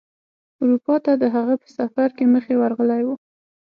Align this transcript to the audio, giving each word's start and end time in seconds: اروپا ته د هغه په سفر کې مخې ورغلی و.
اروپا 0.61 0.95
ته 1.05 1.11
د 1.21 1.23
هغه 1.35 1.53
په 1.61 1.67
سفر 1.77 2.07
کې 2.17 2.25
مخې 2.33 2.53
ورغلی 2.61 3.01
و. 3.05 3.09